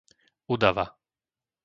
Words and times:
Udava 0.53 0.85